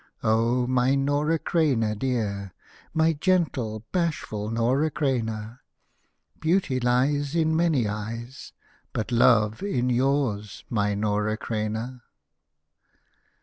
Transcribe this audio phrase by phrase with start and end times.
[0.23, 2.55] Oh, my Nora Creina, dear,
[2.91, 5.59] My gentle, bashful Nora Creina,
[6.39, 8.51] Beauty lies In many eyes,
[8.93, 12.01] But Love in yours, my Nora Creina.